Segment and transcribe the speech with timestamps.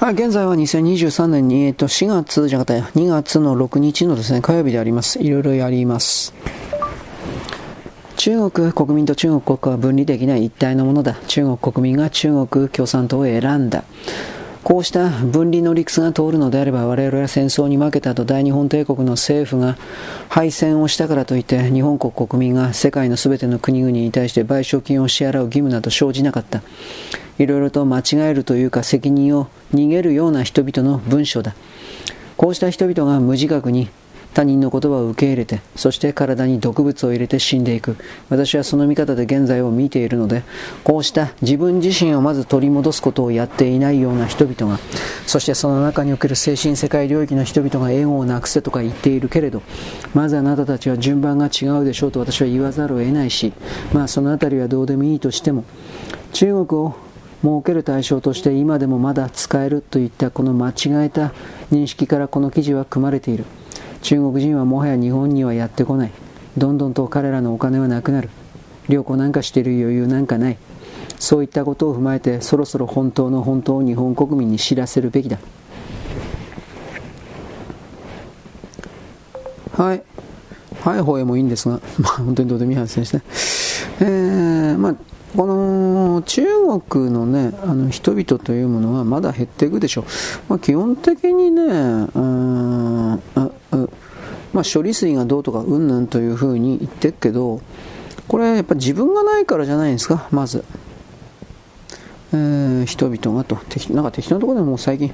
[0.00, 5.22] はい、現在は2023年に、えっと、4月じゃなかった2月の6日のですね、火曜日であります。
[5.22, 6.32] いろいろやります。
[8.16, 11.18] 中国国民と中国国家は分離できない一体のものだ。
[11.26, 13.84] 中国国民が中国共産党を選んだ。
[14.64, 19.76] こうした分離の理屈が通るのであれば我々は戦争に負けたと大日本帝国の政府が
[20.30, 26.62] 敗戦をしたからといって日本国国民が世界の全ての国々に対して賠償金を支払う義務など生じなかった。
[27.40, 31.54] いろいろと間違えるというか責任を逃げるような人々の文章だ。
[32.36, 33.88] こうした人々が無自覚に
[34.34, 37.96] 他人の言葉を受け入れて、そして体に毒物を入れて死んでいく。
[38.28, 40.42] 私はその見方で現在を見ているので、
[40.84, 44.78] こうした自分自身をまず取り戻すことをやっていないような人々が、
[45.26, 49.62] そしてその中における精神世界領域の人々がエゴをなくせとか言っているけれど、
[50.14, 53.54] まずあなたたちは順番が違うでしょうと私は言わざるを得ないし、
[53.94, 55.64] まあそのあたりはどうでもいいとしても、
[56.32, 56.96] 中国を
[57.42, 61.32] 設ける対象として今でもまだ使えるといったこの間違えた
[61.72, 63.44] 認識からこの記事は組まれている。
[64.02, 66.10] 中国人はもはや日本にはやってこない。
[66.56, 68.28] どんどんと彼らのお金はなくなる。
[68.88, 70.58] 旅行なんかしている余裕なんかない。
[71.18, 75.38] そういったことを踏まえてそろそろ本当の本当を日本国民に知らせるべきだ。
[79.76, 80.02] はい。
[80.80, 83.22] はい方へもいいんですが、まあ、本当にどうでもいい話ですね
[84.00, 84.94] えー、まあ
[85.36, 86.42] この中
[86.82, 90.04] 国のね、あの人々というものはまだ減っていくでしょう。
[90.48, 93.20] まあ、基本的にね、うん
[94.52, 97.60] まあ、処理水がどうとかうんぬんというふうに言ってるけど、
[98.26, 100.64] これやっぱ自分がないからじゃないですか、まず。
[102.32, 103.58] えー、人々がと。
[103.92, 105.12] なんか適当なところでもう最近、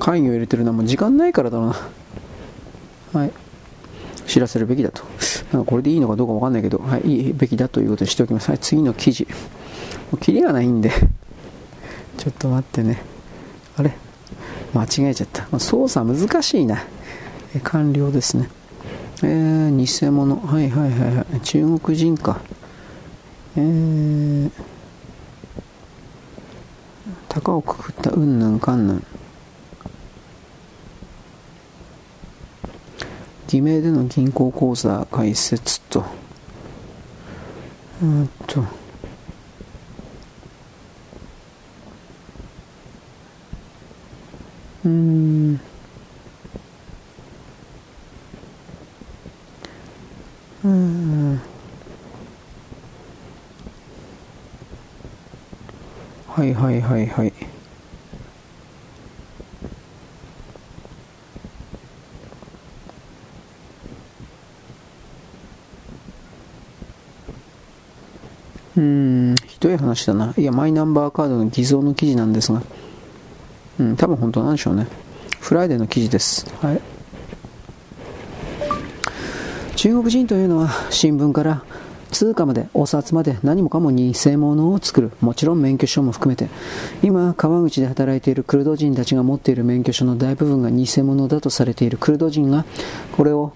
[0.00, 1.76] 会議を入れてるのはもう時間ないからだな。
[3.12, 3.32] はい。
[4.32, 5.02] 知らせるべきだと。
[5.52, 8.48] なんかこれでいいのかどうかわかんないけど、はい、いいべきだということにしておきます。
[8.48, 9.24] はい、次の記事。
[9.24, 9.30] も
[10.14, 10.90] うキリがないんで
[12.16, 13.02] ちょっと待ってね。
[13.76, 13.92] あれ？
[14.72, 15.60] 間違えちゃった。
[15.60, 16.82] 操作難しいな。
[17.62, 18.48] 完了ですね。
[19.22, 20.36] えー、偽物。
[20.36, 21.40] はいはいはいはい。
[21.42, 22.40] 中国人か。
[23.56, 24.50] えー、
[27.28, 29.04] 高をくくったうんぬんかんぬん。
[33.52, 36.02] 偽名での銀行口座開設と、
[38.00, 38.64] うんと、
[44.84, 45.60] うん、
[50.64, 51.42] うん、
[56.26, 57.32] はいはいはいはい。
[68.76, 70.34] うん、ひどい話だな。
[70.36, 72.62] いや、マイナンバーカードの偽造の記事なんですが、
[73.80, 74.86] うん、多分本当なんでしょうね。
[75.40, 76.46] フライデーの記事です。
[76.60, 76.80] はい。
[79.76, 81.64] 中国人というのは新聞から
[82.12, 86.48] 通貨までお札まで何もかも偽物を作るもちろん免許証も含めて
[87.02, 92.64] 今川口で働いているクルド人たちが持っている免許証の大部分が偽物だとされているクルド人が
[93.16, 93.54] これを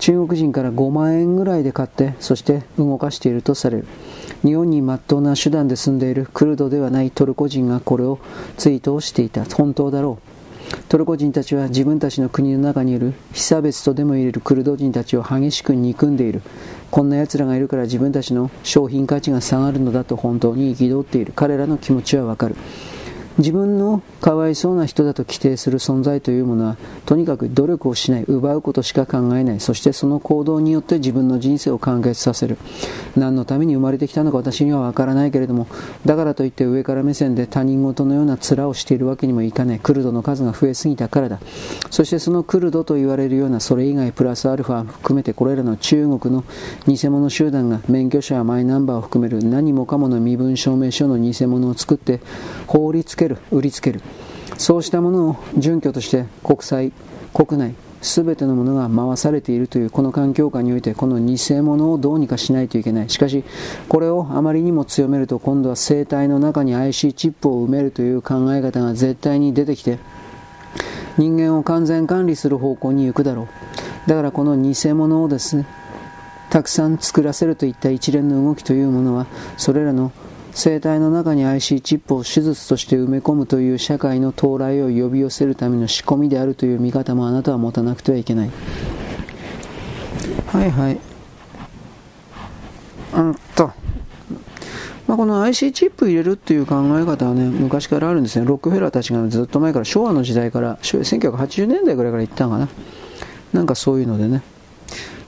[0.00, 3.86] 中国人から5万円ぐらいで買ってそして動かしているとされる
[4.42, 8.18] 日本に真っ当な手段で住んでいるクルドではないトルコ人がこれを
[8.56, 9.44] ツイートをしていた。
[9.44, 10.38] 本当だろう。
[10.88, 16.42] トルコ人たちは自分たちの国の中にいる被差別とでも言えるクルド人たちを激しく憎んでいる。
[16.90, 21.32] こんな奴らがいるから自分たちの商品価値が下がるのだと本当に憤っている。
[21.34, 22.56] 彼らの気持ちはわかる。
[23.38, 26.76] 自分のかわいそうな人だと規定する存在というものは
[27.06, 29.60] とにかく努力をしない奪うことしか考えない。
[29.60, 32.58] そしてその行動によって自分の人生を完結させる。
[33.16, 35.66] 何のために生まれてきたのか私にはわからないけれども
[36.04, 41.40] だからといって上から目線で他人事のような面をしているわけにもいかないクルドの数が増えすぎたからだ。
[41.90, 46.44] そしてそのクルドと言われるようなそれ以外プラスアルファ含めてこれらの中国の
[46.86, 52.20] 偽物集団が免許証やマイナンバーを含める何もかもの身分証明書の偽物を作って
[52.66, 54.00] 法律ける売りつける。
[54.56, 56.92] そうしたものを準拠として国際
[57.32, 63.10] 国内全てのものが回されているというこの環境下においてこの偽物をどうにかしないといけない。
[63.10, 63.44] しかし
[63.88, 69.98] これをあまりにも強めると今度は生体の中に IC チップを埋めるという考え方が絶対に出てきて
[71.16, 74.08] 人間を完全管理する方向に行くだろう。
[74.08, 75.66] だからこの偽物をですね
[76.50, 79.26] たくさん作らせるといった一連の動きというものは
[79.56, 80.12] それらの
[80.52, 88.50] 生体の中に IC チップを手術として埋め込むという社会の到来を呼び寄せるための仕込みであるという見方もあなたは持たなくてはいけない
[90.46, 91.00] はいはい
[93.14, 93.72] うんと
[95.08, 98.44] まあ、この IC チップ入れるっていう考え方はね、昔からあるんですね。
[98.44, 102.68] ロックフェラーたちがずっと前から、昭和の時代から、1980年代ぐらいから言ったのかな。
[103.54, 104.42] なんかそういうのでね。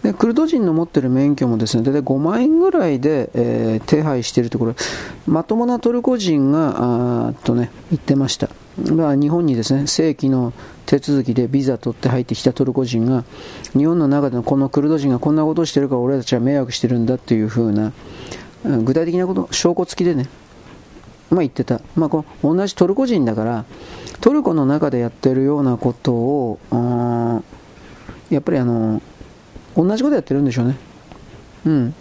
[0.03, 4.75] で、クルド人の持ってる免許もですね、大体5万円ぐらいで、えー、手配しているところ、
[5.27, 8.49] まともなトルコ人が、あとね、言ってました。
[8.79, 10.55] だから日本にですね、正規の
[10.87, 13.25] 手続きでビザ取って入ってきたトルコ人が、
[13.77, 17.93] 日本の中でのこのクルド人がこんなことをしてるから俺たちは迷惑してるんだっていう風な、
[18.65, 20.29] 具体的なこと、証拠付きでね、
[21.31, 21.81] まあ言ってた。
[21.95, 23.65] まあこう、同じトルコ人だから、
[24.21, 26.59] トルコの中でやってるようなことを、
[28.31, 29.03] やっぱりあの、
[29.77, 30.77] 同じことやってるんでしょうね。
[31.67, 31.95] うん。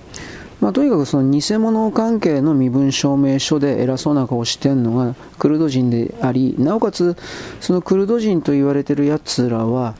[0.62, 7.16] まあ、とにかくその偽物関係の身分証明書で偉そうな顔してるのがクルド人であり、なおかつ
[7.62, 9.95] そのクルド人と言われてる奴らは、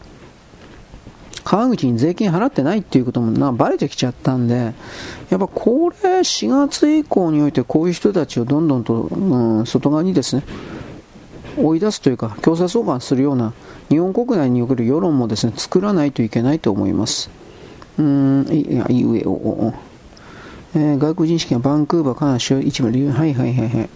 [1.45, 4.74] 川口に税金払ってないっていうこともなバレてきちゃったんで、
[5.30, 10.44] やっぱこれ4月以降においてこういう人たちをどんどんと、うん、外側にですね、
[11.57, 13.54] 追い出すというか強制送還するような
[13.89, 17.30] 日本国内における世論もですね、作らないといけないと思います。
[17.99, 19.73] うん、いや、い上を、
[20.73, 23.89] えー、外国人資金はバンクーバー、カナ、州一部理由、はいはいはいはい。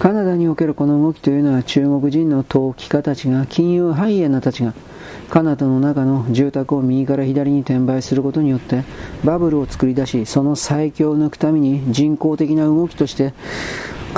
[0.00, 4.72] カナダにおけるこの動きというのは中国人の投機家たちが金融ハイエナたちが
[5.28, 8.84] カナダの中の住宅を右から左に転売することによって
[9.24, 13.34] バブルを作り出しその最強を抜くために人工的な動きとして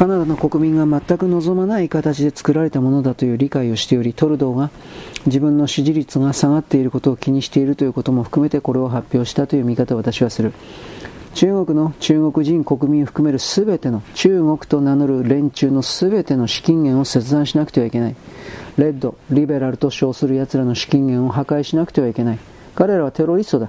[0.01, 4.71] カナダの国民が全く望まない形で作られたものだという理解をしておりトルドーが
[5.27, 10.55] 自分の支持率が下がっていることを気にしているということも含めてこれを発表したという見方を私はする。
[11.35, 18.17] 中国の中国人国民を含める全ての中国と名乗る連中の全ての資金源を切断しなくてはいけない。
[18.79, 22.39] レッド、リベラルと称する奴らの資金源を破壊しなくてはいけない。
[22.75, 23.69] 彼らはテロリストだ。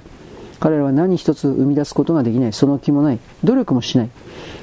[0.62, 2.54] 彼らは何一つ生み出すことができない。
[2.54, 3.20] その気もない。
[3.44, 4.10] 努力もしない。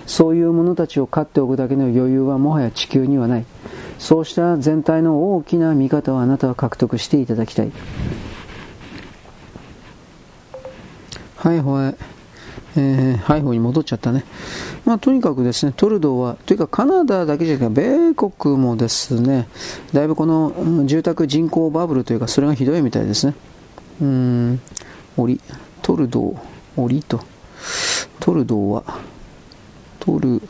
[0.08, 3.44] そういう者たちを飼っておくだけの余裕はもはや地球にはない
[3.98, 7.72] そうした全体の大きな見方をあなたは獲得していただきたい
[11.36, 12.18] はいはい
[12.76, 14.24] えー、ハイホーに戻っちゃったね。
[14.84, 19.48] まあ、とにかくですね、トルドーは、というかカナダだけじゃなくて、米国もですね、
[19.92, 23.34] だいぶこの住宅人口バブルというか、それがひどいみたいですね。
[24.00, 24.60] うん、
[25.26, 25.40] り、
[25.82, 27.20] トルドー、りと、
[28.20, 28.84] トルドーは、
[30.08, 30.40] トル、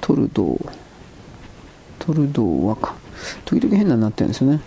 [0.00, 0.70] トルドー、
[1.98, 2.94] トルドーはか、
[3.44, 4.60] 時々変なになってるんですよね。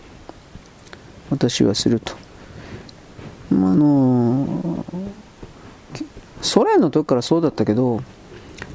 [1.30, 2.14] 私はすると。
[3.50, 4.84] まあ、あのー
[6.42, 8.02] ソ連の時からそうだったけど、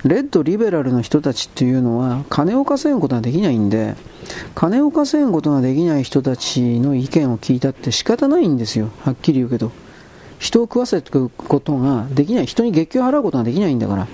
[0.03, 3.95] レッドリベラルの人たちっていうのは金を稼ぐことができないんで、
[4.55, 8.89] 金を稼ぐことができない人たちの意見を聞いたって仕方ないんですよ。
[9.01, 9.71] はっきり言うけど。
[10.39, 12.47] 人を食わせていくことができない。
[12.47, 14.09] 人に月給を払うことができないんだから。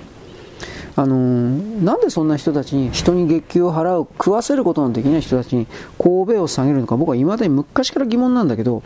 [0.97, 5.67] あのー、なんでそんな人たちに人に月給を払う、食わせることのできない人たちに
[5.99, 8.83] 神戸を下げるのか僕は未だに昔から疑問なんだけど、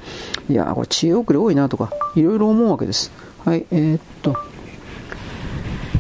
[0.49, 3.13] いやこれ知恵遅れ多いなとか、いろいろ思うわけです。
[3.45, 4.37] はい、えー、っと。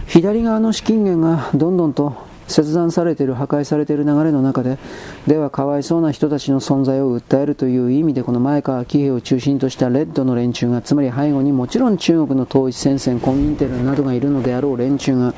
[0.06, 4.78] 左側の資金源がどんどんと切断されている、破壊されている流れの中で、
[5.26, 15.34] ではかわいそうな人たちの存在を訴えるという意味で、この前川喜平を中心としたレッドの連中が、つまり背後にもちろん中国の統一戦線、コミンテルなどがいるのであろう連中が、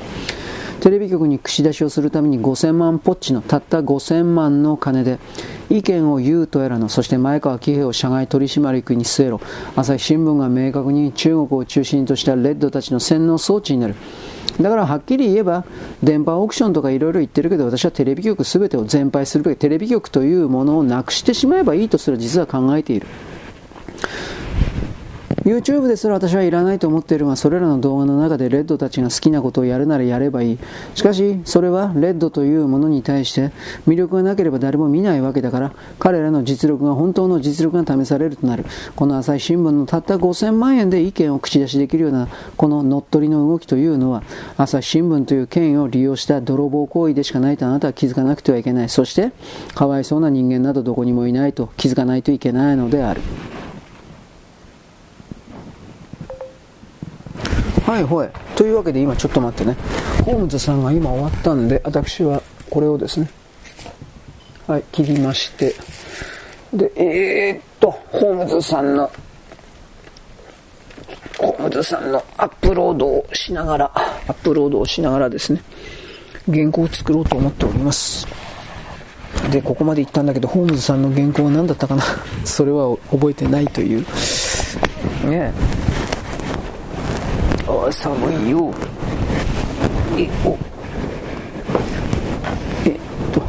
[0.81, 5.19] テレビ局に串出しをするために5000万ポッチのたった5000万の金で
[5.69, 9.39] 意見を言うとやらのそして前川喜平を社外取締役に据えろ
[9.75, 13.95] 朝日新聞が明確に中国を中心としたレッドたちの洗脳装置になる
[14.59, 15.65] だからはっきり言えば、
[16.03, 23.07] 電波オークションとかいろいろ言ってるけど、私はテレビ局すべてを全廃するべき、テレビ局というものをなくしてしまえばいいとすら実は考えている。
[25.43, 30.59] YouTube ですら私はいらないと思っているが、それらの動画の中でレッドたちが好きなことをやるならやればいい。
[30.93, 33.51] しかし、それはレッドというものに対して
[33.87, 38.65] 魅力がなければ誰も見ないわけだから、彼らの実力が本当の実力が試されるとなる。
[38.95, 44.21] この朝日新聞のたった5000万円で意見を口出しできるような、この乗っ取りの動きというのは、
[44.57, 48.89] 朝日新聞という権威を利用した泥棒行為でしかないとあなたは気づかなくてはいけない。
[48.89, 49.31] そして、
[49.73, 53.21] かわいそうな人間などどこにもいないと気づかないといけないのである。
[57.91, 58.31] はいはい。
[58.55, 59.75] というわけで今ちょっと待ってね。
[60.23, 63.29] ホームズさんが今終わったんで、私はこれをですね、
[64.65, 65.75] はい、切りまして、
[66.73, 69.11] で、えー、っと、ホームズさんの、
[71.37, 73.99] ホームズさんのアップロードをしながら、ア
[74.31, 75.61] ップロードをしながらですね、
[76.49, 78.25] 原稿を作ろうと思っております。
[79.51, 82.03] で、ここまで行ったんだけど、ホームズさんの原稿は何だったかな？
[82.45, 83.99] それは覚えてないという。
[83.99, 85.90] ねえ。
[87.71, 88.73] あ寒いよ。
[90.17, 90.57] えお
[92.85, 92.99] えっ
[93.31, 93.41] と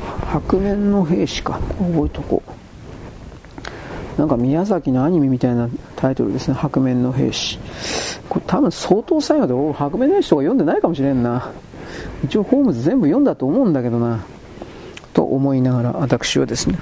[0.47, 1.59] 白面の兵士か。
[1.79, 4.21] 覚えとこう。
[4.21, 6.55] なんか宮崎のアニメみたいなタイトルですね。
[6.55, 7.59] 白面の兵士。
[8.29, 11.51] これ多分相当最後で俺白面の兵士とか読んでないかもしれんな。
[12.25, 14.25] 一応ホームズ全部読んだと思うんだけどな。
[15.15, 16.79] と思いながら私はですね、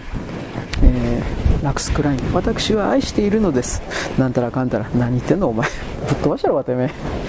[0.84, 2.20] えー、ラクスクライン。
[2.34, 3.80] 私は愛しているのです。
[4.18, 4.88] なんたらかんたら。
[4.90, 5.66] 何言ってんのお前。
[6.10, 7.19] ぶっ飛ばしたろかてめえ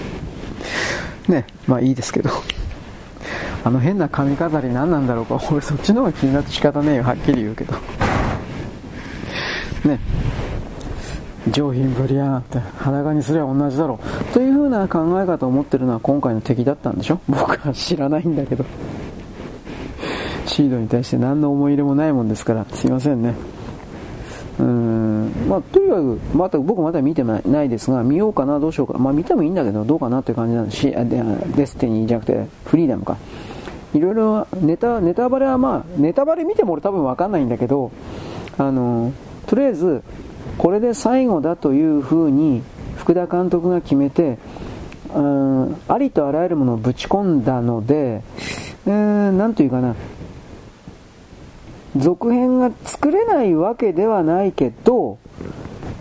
[1.28, 2.30] ねまあいいですけど。
[3.63, 5.40] あの変な髪飾り何なんだろうか。
[5.51, 7.04] 俺そっちの方が気になって仕方ねえよ。
[7.04, 7.74] はっきり言うけど。
[9.86, 10.00] ね。
[11.50, 14.24] 上品ぶりやがって裸にすりゃ同じだろう。
[14.34, 17.20] というふうな考え方を持ってるのは今回の敵だったんでしょ？
[17.28, 18.63] 僕は知らないんだけど。
[20.46, 22.66] シードに対して何の思い入れもないもんですから。
[22.74, 23.34] すいませんね。
[24.62, 33.18] うんまあ、とにかく、また僕まだ見てないですが、見ようかな、どうしようか、まあ、見てもいいんだけど、どうかなっていう感じなんですし、デスティニーじゃなくて、フリーダムか。
[33.94, 37.91] いろいろネタ、ネタバレはまあ、ネタバレ見ても俺多分わかんないんだけど、
[38.58, 39.12] あの、
[39.48, 40.03] とりあえず、
[40.58, 42.62] これで最後だというふうに
[42.98, 44.38] 福田監督が決めて、
[45.15, 48.22] うん、ありとあらゆるものをぶち込んだので、
[48.86, 49.96] えー、なんというかな、
[51.98, 55.17] 続編が作れないわけではないけど、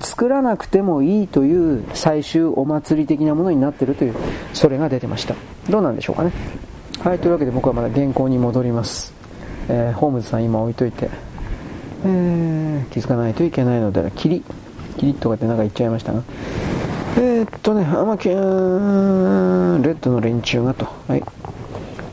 [0.01, 4.15] 作らなくてもいいという最終お祭り的なものになっているという、
[4.55, 5.35] それが出てました。
[5.69, 6.33] どうなんでしょうかね。
[7.01, 9.13] はい、というわけで僕はまだ原稿に戻ります。
[9.69, 11.09] えー、ホームズさん今置いといて。
[12.05, 14.43] えー、気づかないといけないので、キリ、
[14.97, 16.23] キリとかってなんか言っちゃいましたが、
[17.17, 21.23] えー、っとね、あまきレッドの連中がと、はい。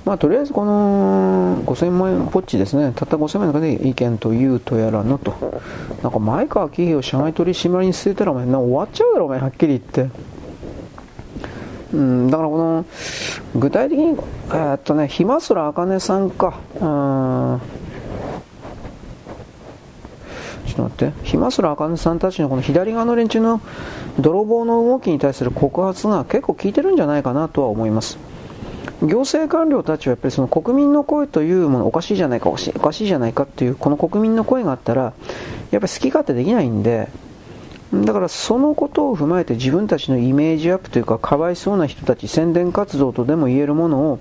[0.08, 5.36] まあ、とりあえずこの5000万円ポッチですね、たった5000万円の中で意見というとやらのと、
[6.02, 10.10] なんか前川喜平を社外取締りに捨てたらお前、な終わっちゃうだろ、お前、はっきり言って。
[11.94, 12.86] うん、だからこの
[13.56, 17.62] 具体的に、えー、っとね、ひまそらあかねさんか、うん
[20.78, 23.62] と待って、ひまそらあかねさんたちのこの左側の連中の
[24.20, 28.18] 泥棒の動きに対する告発が結構効いてるんじゃないかなとは思います。
[29.04, 35.14] 行政官僚たちはやっぱりその国民の声というものおかしいじゃないかおかしいじゃないかっていうこの国民の声があったらやっ
[35.72, 37.10] ぱり好き勝手できないんで
[37.94, 44.20] だからそのことを踏まえて自分たちのイメージアップというかかわいそうな人たち宣伝活動とでも言えるものを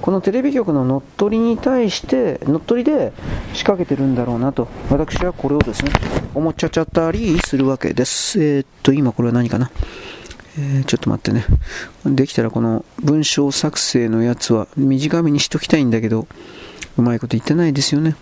[0.00, 3.12] このテレビ局の乗っ取りに対して乗っ取りで
[3.52, 5.92] 仕掛けてるんだろうなと私はこれをですね
[6.34, 8.42] 思っちゃっちゃったりするわけです。
[8.42, 9.70] えー、っと今これは何かな？
[10.58, 11.46] えー、ちょっと待ってね
[12.04, 16.26] できたらこの文章作成のやつは短めにしときたいんだけど
[16.98, 18.16] うまいこと言ってないですよね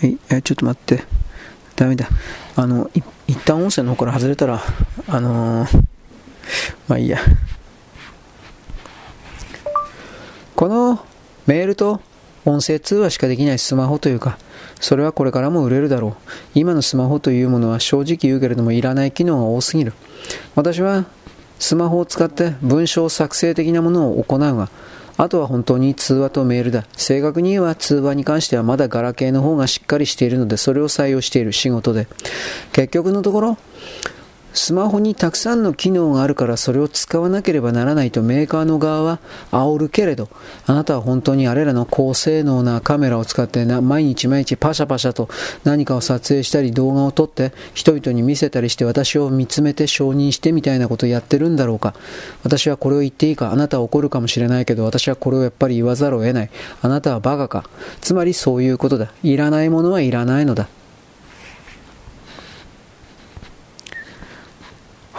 [0.00, 1.04] はい、えー、ちょっと待って
[1.80, 2.08] ダメだ。
[2.56, 2.90] あの、
[3.26, 4.60] 一旦音声の方から外れたら、
[5.08, 5.82] あのー、
[6.88, 7.18] まあいいや。
[10.54, 11.02] この
[11.46, 12.02] メールと
[12.44, 14.38] 音声通話しかできないスマホというか、
[14.80, 16.14] それはこれからも売れるだろう。
[16.54, 19.92] 今のスマホというものは正直言うけれどもいらない機能が多すぎる。
[20.54, 21.04] 私は
[21.58, 24.70] スマホを使って文章作成的なものを行うが、
[25.18, 26.86] あとは本当に通話とメールだ。
[26.96, 32.08] 正確に言えば通話に関してはまだガラケーの方がしっかりしているので、それを採用している仕事で。
[32.72, 33.58] 結局のところ、
[34.52, 39.18] スマホにたくさんの機能があるからそれを使わなければならないとメーカーの側は
[39.50, 40.28] 煽るけれど、
[40.66, 45.28] あなたは本当にあれらの高性能なカメラを使ってな毎日毎日パシャパシャと
[45.64, 51.94] 何かを撮影したり動画を撮って人々に見せたりして私を見つめて承認してみたいなことをやってるんだろうか。
[52.42, 53.52] 私はこれを言っていいか。
[53.52, 56.50] あなたは怒るかもしれないけど私はこれをやっぱり言わざるを得ない。
[56.82, 57.64] あなたはバカか。
[58.00, 59.12] つまりそういうことだ。
[59.22, 60.68] いらないものはいらないのだ。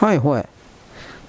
[0.02, 0.46] はいはい。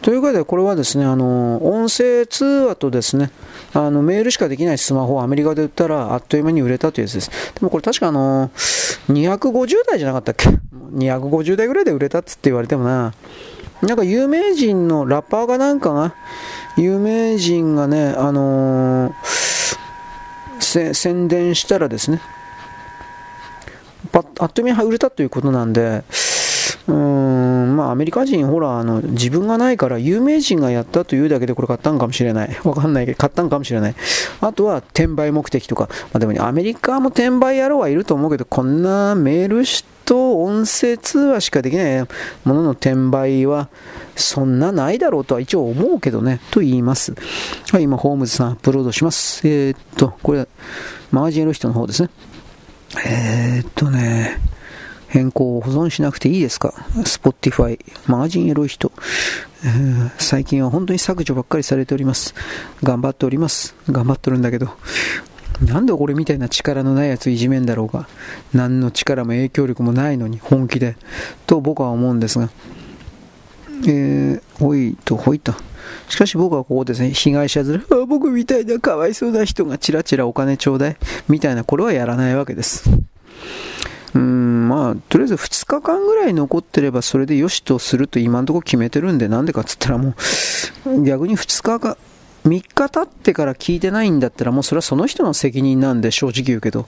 [0.01, 3.31] ということで、これはですね、あの、音声通話とですね、
[3.75, 7.31] あの、メールしかできないスマホをアメリカで売ったら、あっという間に売れたというやつです。
[7.31, 8.51] でもこれ確かあの、
[9.11, 10.49] 250台じゃなかったっけ
[10.95, 13.13] ?250 台ぐらいで売れたっつって言われてもな、
[13.83, 16.15] なんか有名人のラッパーがなんかが、
[16.79, 22.23] 有名人がね、あのー、宣伝したらですね、
[24.15, 26.05] あっという間に売れたということなんで、
[26.89, 32.57] うーん、まあアメリカ人、ほら、あの、自分がないから有名人がやったというだけでこれ買ったんかもしれない。
[32.65, 33.95] わかんないけど、買ったんかもしれない。
[34.41, 35.89] あとは転売目的とか。
[35.91, 39.65] まあでもね、アメリカも転売野郎はいると思うけど、こんなメール
[40.05, 42.07] と音声通話しかできない
[42.45, 43.69] ものの転売は、
[44.17, 47.15] そんなないだろうとは一応思うけどね、と言います。
[47.71, 49.47] はい、今、ホームズさんアップロードします。
[49.49, 50.47] えー、っと、これ、
[51.11, 52.11] マージンの人の方ですね。
[53.07, 54.39] えー、っとね、
[55.13, 58.91] 変更を保存しなくていいですか ?Spotify、マガジンエロい人、
[59.63, 62.35] えー、最近は本当に削除ばっかりされております。
[62.83, 63.77] 頑張っております。
[63.91, 64.71] 頑張ってるんだけど、
[65.61, 68.09] なんで俺みたいな力のないやついじめんだろうが、
[68.55, 70.97] 何の力も影響力もないのに本気で、
[71.47, 72.49] と僕は思うんですが、
[73.87, 75.53] えー、ほいとほいと。
[76.09, 80.97] しかし僕はここですね、被害者面、あ僕みたいなかわいそうな人がチラチラお金ちょうだい、
[81.29, 82.89] みたいな、これはやらないわけです。
[84.15, 90.15] うん、まあ、とりあえず2日間ぐらい残ってればそれでよしとすると今のところ決めてるんで、なんでかっつったらも
[90.87, 91.97] う、逆に2日か、
[92.45, 96.87] 3日経ってから聞いてないんだったらもうそれはその人の責任なんで正直言うけど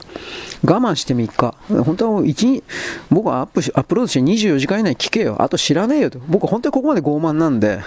[0.65, 1.55] 我慢して3日。
[1.83, 2.63] 本当は1
[3.09, 5.37] 僕はアップアップロードして24時間以内聞けよ。
[5.39, 6.19] あと知らねえよと。
[6.27, 7.79] 僕本当にここまで傲慢なんで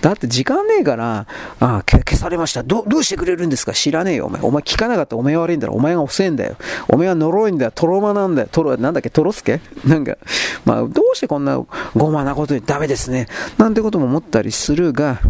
[0.00, 1.26] だって時間ねえから、
[1.60, 2.62] あ、消されました。
[2.62, 3.72] ど、どうしてくれるんですか？
[3.72, 4.40] 知らねえよ、お前。
[4.42, 5.74] お前聞かなかったお前悪いんだろ。
[5.74, 6.56] お前が遅えんだよ。
[6.88, 7.72] お前は呪いんだよ。
[7.74, 8.48] トロマなんだよ。
[8.50, 9.60] トロ、なんだっけ、トロスケ？
[9.84, 10.16] なんか、
[10.64, 11.60] まあ、どうしてこんな
[11.94, 13.28] ごまなことにダメですね。
[13.58, 15.20] なんてことも思ったりするが、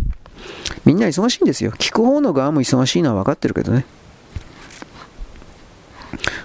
[0.85, 1.73] みんな忙しいんですよ。
[1.73, 3.85] 聞く方の側も忙しいのは分かってるけどね。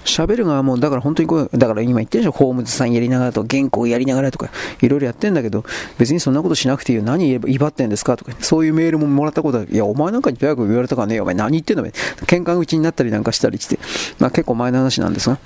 [0.06, 4.50] 喋る側も、だから本当にこう、だから今言ってるでしょ、ホームズさんやりながらとか、原稿やりながらとか、
[4.82, 5.64] いろいろやってんだけど、
[5.98, 13.80] 別にそんなことしなくていいよ、何言えば威張ってんですかとか、そういうメールももらったことは、いや、お前なんかに早く言われたからね、お前何言ってんの喧嘩口になったりなんかしたりして、
[14.20, 15.38] まあ結構前の話なんですが、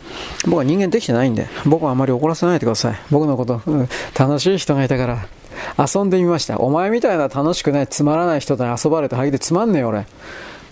[0.45, 2.95] 僕は人間できてないんで、僕はあまり怒らせないでください。
[3.11, 5.27] 僕のこと、うん、楽しい人がいたから、
[5.77, 6.59] 遊んでみました。
[6.59, 10.05] お前みたいな楽しくない、つまらない人と遊ばれて、はぎでつまんねえよ、俺。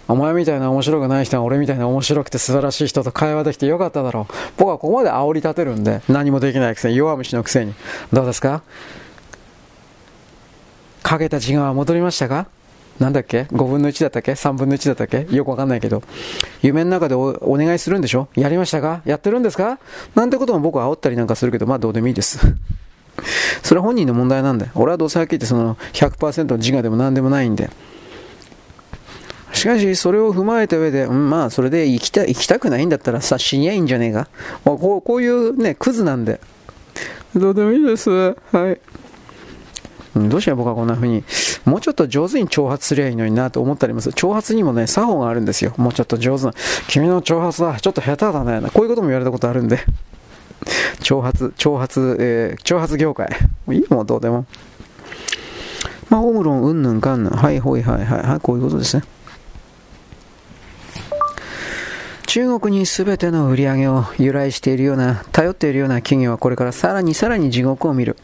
[0.07, 4.33] お前みたいな面白くない人が俺みたいな面白くて素晴らしい人と会話できてよかっただろう。
[4.57, 7.74] 僕はここまで煽り立てるんで、何もできないくせに、弱虫のくせに。
[8.12, 8.63] どうですか？
[11.01, 12.48] かけた時間は戻りましたか？
[13.00, 15.25] なんだっけ ?5 分の1だったっけ ?3 分の1だったっけ？
[15.36, 16.03] よくわかんないけど。
[16.62, 18.27] 夢の中でお願いするんでしょ？
[18.36, 19.01] やりましたか？
[19.05, 19.79] やってるんですか？
[20.15, 22.39] なんてことも僕は煽ったりなんかするけど、まあどうでもいいです。
[23.63, 24.72] それは本人の問題なんだよ。
[24.75, 27.69] 俺はどうせはっきり言ってその100%の自我でも何でもないんで。
[29.53, 34.27] しかし、それを踏まえた上で、うん、まあ、それで行きた行きたくないんだったらさ、死にゃいいんじゃねえか。
[34.65, 36.41] まあ、こうこういうね、クズなんで。
[37.36, 38.10] どうでもいいです。
[38.10, 38.34] は
[38.71, 38.80] い。
[40.15, 41.23] どうして僕はこんな風に、
[41.65, 44.10] もうちょっと上手に挑発すりゃいいのになと思ったります。
[44.10, 45.73] 挑発にもね、作法があるんですよ。
[45.77, 46.54] もうちょっと上手な。
[46.88, 48.69] 君の挑発はちょっと下手だね。
[48.73, 49.80] こういうことも言われたことあるんで。
[51.01, 53.27] 挑発、挑発、えー、挑発業界。
[53.71, 54.45] いいもん、どうでも。
[56.10, 57.34] まあ、オムロン、うんぬんかんぬん。
[57.34, 59.04] はい、ほい、はい、はい、はい、こういうことですね。
[62.34, 68.17] 中国に全ての売り上げを由来しているような、頼っているような企業はこれからさらにさらに地獄を見る。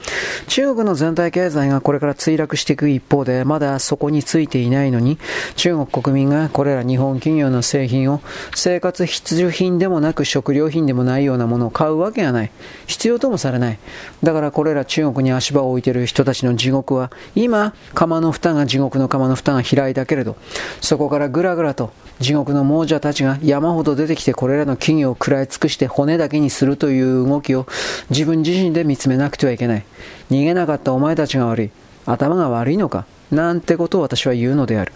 [0.48, 5.19] 中国の全体経済がこれから墜落していく一方で、まだそこについていないのに、
[5.58, 8.19] 中国国民がこれら日本企業の製品を
[8.56, 12.52] 生活必需品でもなく食料品でもないようなものを買うわけがない。
[12.88, 13.80] 必要ともされない。
[14.24, 20.36] だからこれら中国に足場を置いている人たちの地獄は、今、釜の蓋が地獄の釜の蓋が開いたけれど、
[20.82, 27.65] そこからぐらぐらと地獄の亡者たちが山ほど出てきてこれらの企業を食らい尽くして骨だけにするという動きを
[28.10, 29.86] 自分自身で見つめなくてはいけない。
[30.29, 31.71] 逃げなかったお前たちが悪い。
[32.05, 33.05] 頭が悪いのか？
[33.32, 34.91] なんてことを私は言うのである。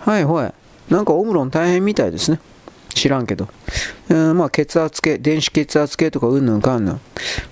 [0.00, 0.54] はいはい。
[0.92, 2.40] なんかオムロン大変みたいですね。
[2.88, 3.48] 知らんけど。
[4.10, 7.00] えー、まあ血圧計、電子血圧計とかうんぬんかんぬん。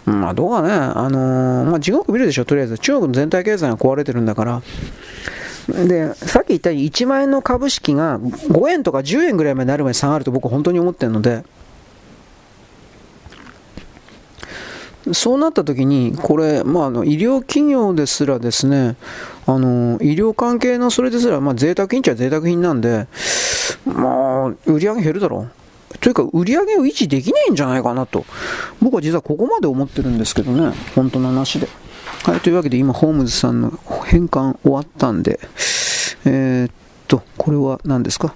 [0.05, 0.73] まあどうかね。
[0.73, 2.79] あのー、まあ地獄見るでしょ、とりあえず。
[2.79, 4.63] 中国の全体経済が壊れてるんだから。
[5.73, 11.45] で、さっき言ったように1万円の株式が5円とか10円ぐらいまでなるまで下がると僕本当に思ってるので、
[15.13, 18.97] そうなった時に、これ、まあ、あの医療企業ですらですね、
[19.47, 23.07] あの医療関係のそれですら、まあ、贅沢品っちゃ贅沢品なんで、
[23.87, 25.99] まあ、売り上げ減るだろう。
[25.99, 28.25] というか、売り上げを維持できないんじゃないかなと、
[28.81, 31.69] 僕は実はここまで思ってるんですけどね、本当の話で。
[32.23, 33.71] はい、というわけで今、ホームズさんの
[34.05, 35.41] 返還終わったんで、
[36.27, 36.73] えー、っ
[37.09, 38.35] と、これは何ですか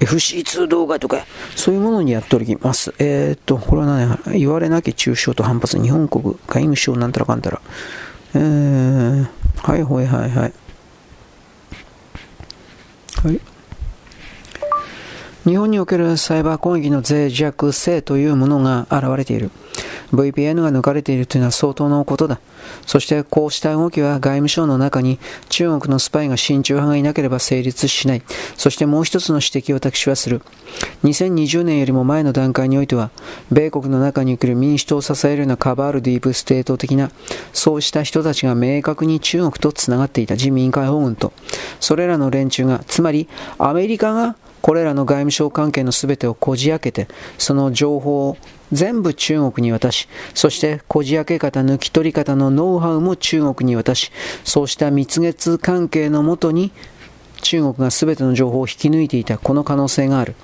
[0.00, 2.92] ？FC2 動画とか、そういうものにやっております。
[2.98, 7.60] えー、っと、これは何言われなき中傷と反発、日本国外務省なんたらかんたら。
[8.34, 10.52] えー、はいはいはいはい。
[13.22, 13.40] はい。
[15.44, 19.52] 日本におけるサイバー攻撃の脆弱性というものが現れている。
[20.12, 22.40] VPN が抜かれているというのは相当のことだ。
[22.86, 28.22] そしてこうした動きは外務省の中に中国のスパイが親中派がいなければ成立しない。
[28.56, 30.42] そしてもう一つの指摘を私はする。
[31.04, 33.10] 2020年よりも前の段階においては、
[33.50, 37.10] 米国の中に来る民主党を支えるようなカバールディープステート的な、
[37.52, 41.32] そうした人たちが明確に中国と繋がっていた人民解放軍と、
[41.80, 48.36] それらの連中が、つまりアメリカがこれらの外務省関係の全てをこじ開けて、その情報を
[48.72, 54.10] 全部中国に渡し、そしてこじ開け方、抜き取り方のノウハウも中国に渡し、
[54.44, 56.72] そうした蜜月関係のもとに
[57.42, 60.34] 中国が全ての情報を引き抜いていたこの可能性がある。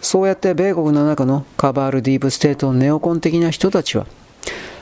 [0.00, 4.06] そうやって米国の中のカバールディープステートネオコン的な人たちは、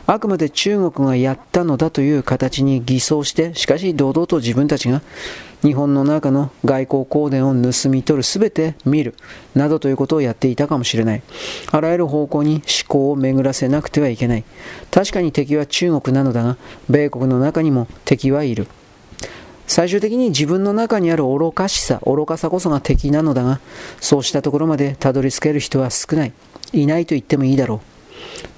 [0.07, 5.01] あくまで中国がやったのだという形に偽装して、しかし堂々と自分たちが
[5.65, 9.15] 日本の中の外交公電を盗み取るすべて見る、
[9.55, 11.23] などということをやっていたかもしれない。
[11.73, 14.45] あらゆる方向に思考を巡らせなくてはいけない。
[14.91, 16.59] 確かに敵は中国なのだが、
[16.91, 18.67] 米国の中にも敵はいる。
[19.67, 23.61] 最終的に自分の中にある愚かしさ、愚かさこそが敵なのだが、
[24.01, 26.33] そうしたところまでたどり着ける人は少ない。
[26.75, 27.81] いないと言ってもいいだろ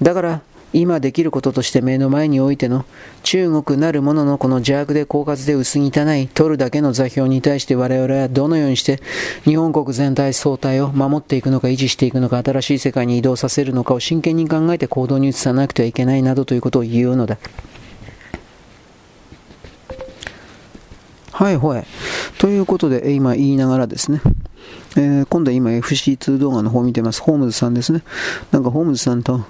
[0.01, 0.03] う。
[0.03, 0.41] だから、
[0.79, 2.85] 今できることとして目の前においての
[3.23, 9.01] 中国なるもののこの邪悪で狡猾で薄汚い取るだけの座標に対して我々はどのようにして
[9.43, 17.39] 日本国全体総体を守っていくのか維持していくのか新しい世界に移動させるのかを真剣に考えて行動に移さなくてはいけないなどということを言うのだ。
[21.31, 21.85] はいはい。
[22.37, 24.21] ということで、今言いながらですね、
[24.95, 27.21] えー、今度は今 FC2 動画の方を見てます。
[27.21, 28.01] ホームズさんですね。
[28.51, 29.45] なんかホームズさんと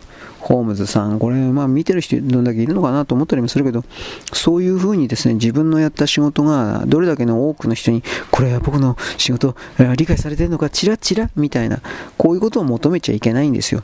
[0.48, 3.84] ホームズさん、これ、まあ見てる人どんだけいるのかなと思ったりもするけど、
[4.32, 9.58] そういうふうにですね、自分のやった仕事がどれだけの多くの人に、これは僕の仕事、
[9.98, 11.82] 理解されてるのか、チラチラみたいな、
[12.18, 13.82] こういうことを求めちゃいけないんですよ。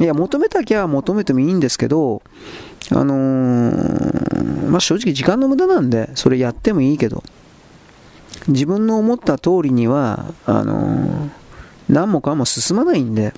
[0.00, 2.22] いや、求めたきゃ求めてもいいんですけど、
[2.90, 7.22] あのー、まあ正直時間の無駄なんで、それやってもいいけど、
[8.48, 11.28] 自分の思った通りには、あのー、
[11.90, 13.34] 何もかも進まないんで、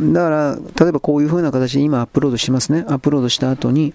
[0.00, 2.84] だから、例えばこういう風な形で今アップロードしてますね。
[2.88, 3.94] アップロードした後に、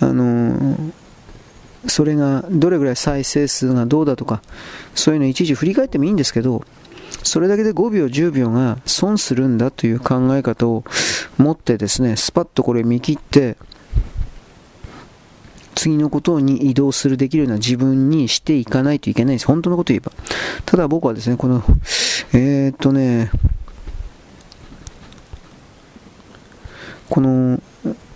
[0.00, 0.92] あのー、
[1.86, 4.42] それがどれぐらい再生数がどうだとか、
[4.94, 6.64] そういうのいちいち振り返ってもいいんですけど、
[7.22, 10.84] それだけで5秒、10秒が損するんだという考え方を
[11.38, 13.56] 持ってですね、スパッとこれ見切って、
[15.74, 19.46] 次のことに移動するできるような自分にしていかないといけないです。
[19.46, 20.12] 本当のこと言えば。
[20.64, 21.62] ただ僕はですね、この、
[22.32, 23.30] えー、っとね、
[27.12, 27.60] この、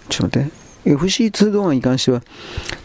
[0.09, 0.51] ちょっと待っ
[0.87, 2.23] て、FC2 動画に関しては、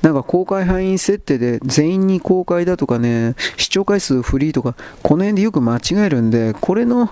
[0.01, 7.09] なんか公開範囲設定で全員に公開だとかね、視聴回数フリーとか、この辺でよく間違えるんで、これの、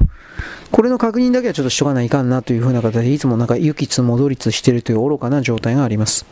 [0.73, 6.25] これの確認だけはちょっとしとかないかんなという風な形で、いつもなんか行きつ戻りつしてるという愚かな状態があります。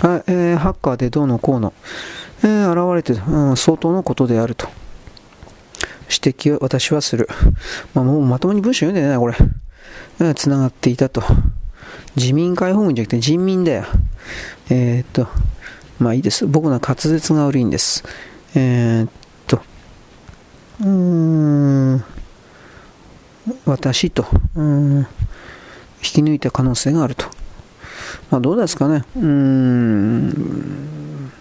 [0.00, 1.72] はい、えー、ハッカーでどうのこうの、
[2.42, 4.66] えー、現れて、うん、相当のことであると。
[6.10, 7.28] 指摘を私はする。
[7.94, 9.36] まあ、もうまともに文章読んでないな、これ。
[10.18, 11.22] えー、繋がっていたと。
[12.16, 13.84] 自民解放軍じゃなくて人民だよ。
[14.70, 15.28] えー、っと、
[15.98, 16.46] まあいいです。
[16.46, 18.04] 僕の滑舌が悪いんです。
[18.54, 19.10] えー、っ
[19.46, 19.60] と、
[20.80, 22.04] うーん、
[23.64, 25.06] 私と、うん、引
[26.00, 27.26] き抜いた可能性があると。
[28.30, 29.04] まあどうですかね。
[29.16, 31.32] うーん、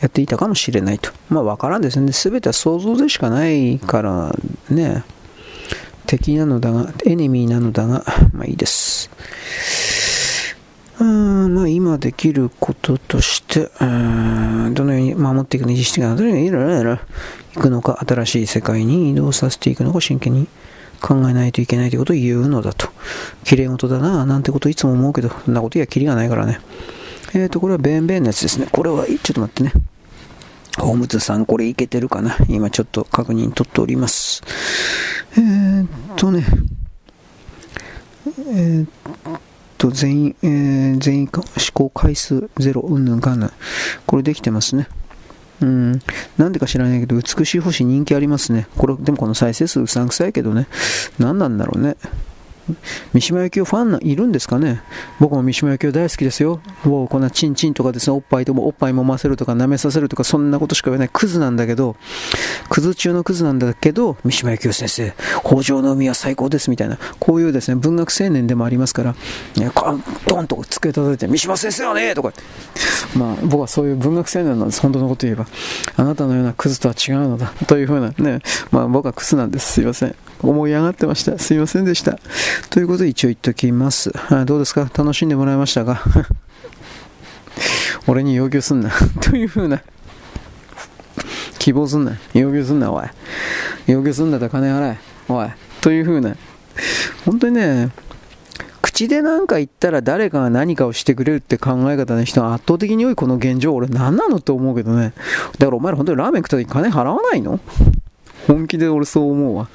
[0.00, 1.10] やっていたかもしれないと。
[1.28, 2.12] まあわからんですね。
[2.12, 4.34] すべては想像でしかないから
[4.70, 5.04] ね。
[6.10, 9.08] 敵なのだが、エネミーなのだが、まあいいです。
[10.98, 13.86] うんまあ、今できることとして、ど
[14.84, 16.98] のように守っていくの、維持していくのか、どのようにいろいろ
[17.54, 20.48] 行くのか、新しい世界に移動させていくのか、真剣に
[21.00, 22.88] 考えないといけないということを言うのだと。
[23.44, 26.58] 綺麗事だな、なんてこといつも思うけど、そんなことやキリがないからね。
[27.34, 28.66] えっ、ー、と、これはベンベンのやつですね。
[28.72, 29.72] これは、ちょっと待ってね。
[30.78, 32.36] ホームズさん、これいけてるかな？
[32.48, 34.42] 今ちょっと確認取っております。
[35.36, 35.42] えー、
[35.82, 36.44] っとね、
[38.26, 39.40] えー、っ
[39.78, 43.52] と、全員、えー、全員試行回数ゼロ、うんぬんかんぬん。
[44.06, 44.88] これできてますね。
[45.60, 46.00] うん。
[46.38, 48.66] なんでか知らないけど、美しい星人気ありますね。
[48.76, 50.68] これ、でもこの再生数うさんくさいけどね。
[51.18, 51.96] 何なんだろうね。
[53.12, 54.82] 三島由紀夫ファンいるんですかね？
[55.18, 56.60] 僕も三島由紀夫大好きですよ。
[56.84, 61.96] もうこんなチンチンとかですね、おっぱいともおっぱい揉ませるとか舐めさせるとかそんなことしか言わないクズなんだけど、
[62.68, 65.12] クズ中のクズなんだけど、三島由紀夫先生、
[65.44, 69.14] 北条の海は最高ですみたいな、こういうですね、文学青年でもありますから、
[69.56, 69.70] ね、
[70.26, 72.32] ドンと机叩いて、三島先生はねとか、
[73.16, 75.46] まあ僕はそういう文学青年なんです、本当のこと言えば。
[75.96, 79.72] あなたのようなクズとは違うのだ、というふうなね、まあ僕はクズなんです。
[79.72, 80.14] すいません。
[80.42, 81.38] 思い上がってました。
[81.38, 82.18] すいませんでした。
[82.70, 84.12] ということで一応言っときます。
[84.46, 84.90] どうですか？
[84.96, 86.02] 楽しんでもらいましたか？
[88.06, 89.82] 俺に要求すんな というふうな。
[91.58, 92.16] 希望すんな。
[92.32, 93.04] 要求すんな、おい。
[93.86, 94.98] 要求すんだったら金払え。
[95.28, 95.48] おい。
[95.80, 96.34] というふうな。
[97.26, 97.90] 本当にね、
[98.80, 105.12] 口で何か言ったら誰かが何かをしてくれるって考え方の人が圧倒的に多いこの現状、俺何なのって思うけどね。
[105.58, 107.60] だからお前ら本当にラーメン食った時金払わないの？
[108.46, 109.68] 本気で俺そう思うわ。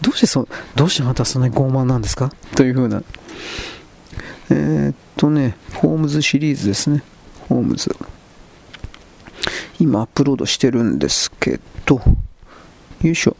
[0.00, 2.30] どうしてそ、どうしてあなたそんなに傲慢なんですか？
[2.56, 3.02] というふうな。
[4.50, 7.02] えー、っとね、ホームズシリーズですね。
[7.48, 7.94] ホームズ。
[9.80, 12.00] 今アップロードしてるんですけど、
[13.02, 13.36] よいしょ。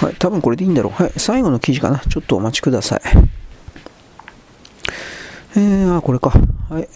[0.00, 0.92] はい、多分これでいいんだろう。
[1.02, 1.98] はい、最後の記事かな。
[1.98, 3.00] ちょっとお待ちください。
[5.56, 6.30] えー、あ、これか。
[6.68, 6.88] はい。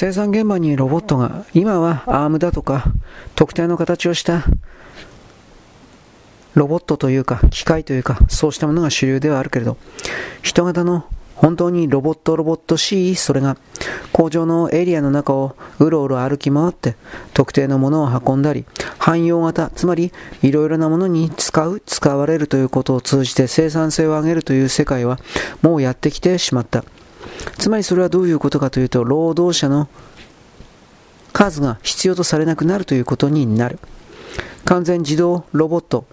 [0.00, 2.84] 生産現場にロボットが、今はアームだとか、
[3.34, 4.46] 特定の形をした
[6.54, 9.76] ロボットというか、機械というか、そうしたものが主流ではあるけれど、
[10.40, 13.58] 人型の本当にロボットロボットしいそれが
[14.10, 16.96] 工場のエリアの中をうろうろ歩き回って
[17.34, 18.64] 特定のものを運んだり
[18.98, 25.18] 汎用型つまりいろいろなものに使う使われるということを通じて生産性を上げるという世界は
[25.62, 26.84] もうやってきてしまった。
[27.58, 29.88] つまりそれはどういうことかというと労働者の
[31.32, 33.78] 数が必要とされなくなるということになる
[34.64, 36.04] 完全自動ロボット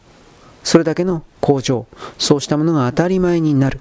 [0.63, 1.85] それだけの工場
[2.17, 3.79] そうしたものが当たり前になる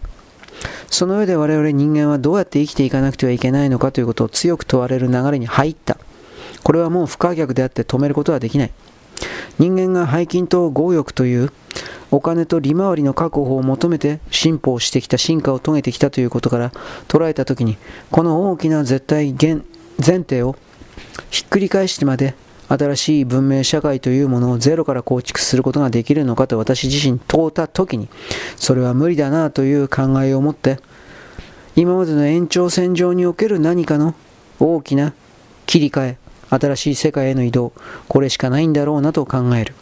[0.89, 5.99] その上で我々人間はどうやって生きていかなくてはいけないのかということを強く問われる流れに入った。
[6.63, 8.73] これはもう不可逆であって止めることはできない。
[9.59, 11.53] 人間が背筋と強欲という
[12.11, 16.71] お金と利回りの確保を求めて進歩をしてきた進化を遂げてきたということから
[17.09, 17.77] 捉えたときに
[18.11, 19.63] この大きな絶対前
[19.99, 20.57] 提を
[21.31, 22.35] ひっくり返してまで
[22.69, 28.09] 新しい文明社会というものをゼロから構築することができるのかと私自身問うた時に
[28.57, 30.79] それは無理だなという考えを持って
[31.77, 34.15] 今までの延長線上における何かの
[34.59, 35.13] 大きな
[35.67, 36.19] 切り替え
[36.51, 37.73] 新しい世界への移動
[38.09, 39.75] これしかないんだろうなと考える。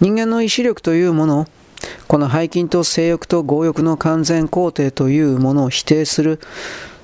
[0.00, 1.46] 人間の意志力というもの
[2.08, 6.40] この背筋と性欲と強欲の完全肯定というものを否定する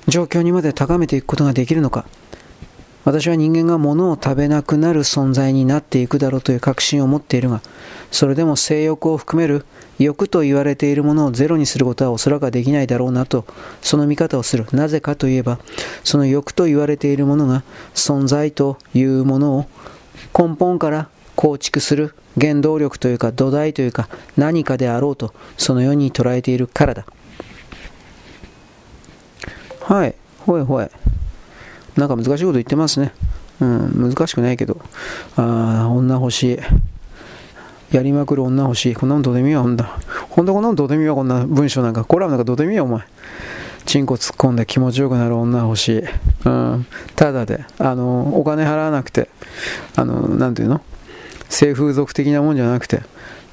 [0.07, 2.05] 状況にまで高めていくことができるのか。
[3.05, 7.61] 私は人間が物を食べなくなる存在になっていくだろうという確信を持っているが、
[8.11, 9.65] それでも性欲を含める
[9.97, 13.45] 欲と言われているものをゼロにすることはおそらくできないだろうなと、
[13.81, 14.65] その見方をする。
[14.73, 15.59] なぜかといえば、
[16.03, 19.65] その欲と言われているものが存在というものを
[20.37, 27.05] 根本から構築する原動力というか土台というか何かであろうと、そのように捉えているからだ。
[29.81, 30.87] はい、ほいほい。
[31.99, 33.11] なんか難しいこと言ってますね。
[33.59, 34.79] うん、難しくないけど。
[35.35, 36.59] ああ、女欲しい。
[37.95, 38.95] やりまくる女欲しい。
[38.95, 39.99] こんなのどうでもいいわ、ほんだ。
[40.29, 42.05] ほんとこんなのどうでもいいわ、こんな文章なんか。
[42.05, 43.01] コラムなんかどうでもいいよ、お前。
[43.85, 46.03] チンコ突っ込んで気持ちよくなる女欲しい。
[46.45, 46.85] うん。
[47.15, 49.29] ただで、あの、お金払わなくて、
[49.95, 50.81] あの、なんていうの？
[51.49, 53.01] 性風俗的なもんじゃなくて、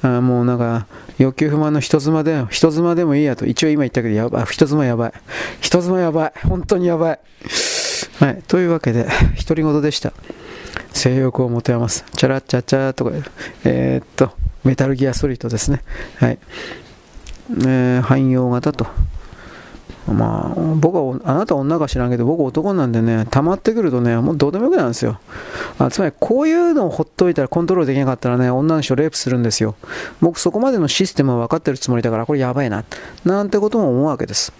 [0.03, 0.85] あもうなんか、
[1.17, 3.47] 欲求不満の人妻で、人妻でもいいやと。
[3.47, 4.45] 一応今言ったけど、やばい。
[4.45, 5.13] 人妻やばい。
[5.59, 6.33] 人妻やばい。
[6.47, 7.19] 本当にやばい。
[8.19, 8.43] はい。
[8.47, 9.07] というわけで、
[9.47, 10.11] 独り言でした。
[10.91, 12.03] 性欲を持て余す。
[12.15, 13.11] チャラッチャチャとか、
[13.63, 14.31] えー、っと、
[14.63, 15.83] メタルギアソリッドですね。
[16.17, 16.39] はい。
[17.51, 18.87] えー、汎用型と。
[20.11, 25.19] まあ、僕は、あなた女か知らんけど、僕男なんでね、溜まってくるとね、もうどうでもよくなるんですよ。
[25.77, 29.75] あつまり、こういうのをほっといたらコントロールできなかったらね、女の人をレイプするんですよ。
[30.21, 32.83] 僕そこまでのシステムは分かってるつもりだから、これやばいな。
[33.25, 34.53] なんてことも思うわけです。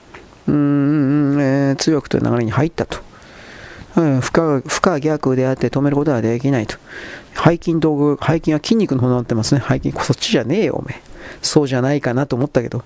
[0.48, 3.00] うーん、えー、強くという流れに入ったと。
[3.98, 6.78] うん、不可逆であって止めることはできないと。
[7.36, 9.64] 背筋道具、背筋は筋肉の方になってますね。
[9.68, 11.02] 背筋、そっちじゃねえよ、おめえ。
[11.42, 12.84] そうじゃないかなと思ったけど、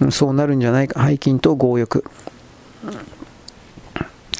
[0.00, 1.06] うん、そうなるんじゃないか。
[1.06, 2.04] 背筋と強欲。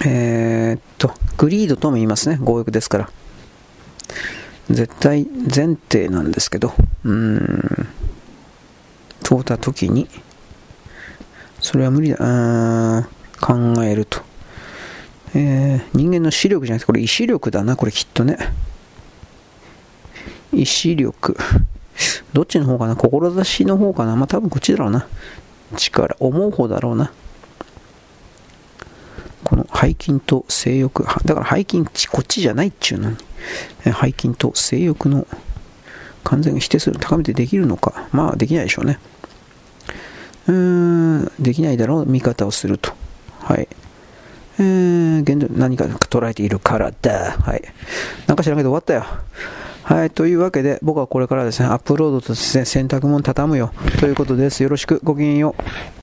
[0.05, 2.39] えー、っと、グリードとも言いますね。
[2.45, 3.11] 強欲ですから。
[4.71, 6.73] 絶対前提なんですけど、
[7.05, 7.89] うーん、
[9.23, 10.09] 問うた時に、
[11.61, 13.09] それは無理だ、
[13.41, 14.34] 考えると。
[15.35, 18.39] えー、人間の視力じゃなくて、これ意志力だな、これきっとね。
[20.53, 21.37] 意志力。
[22.33, 22.97] どっちの方かな？
[22.97, 24.17] 志の方かな？
[24.17, 25.07] まあ多分こっちだろうな。
[25.77, 27.13] 力、思う方だろうな。
[29.43, 31.05] この背筋と性欲。
[31.25, 33.17] だから背筋、こっちじゃないっちゅうのに。
[33.85, 35.27] 背筋と性欲の
[36.23, 38.09] 完全に否定する、高めてできるのか。
[38.13, 38.99] まあできないでしょうね。
[40.47, 42.93] うーん、できないだろう、見方をすると。
[43.41, 43.69] はい。
[44.59, 47.33] えー、現状何か捉えているからだ。
[47.33, 47.63] はい。
[48.27, 49.05] なんか知らんけど終わったよ。
[49.85, 50.11] はい。
[50.11, 53.73] というわけで、僕はこれからですね、アップロードとですね、洗濯物畳むよ。
[54.01, 54.63] ということです。
[54.63, 55.01] よろしく。
[55.05, 55.63] ごきげんよう。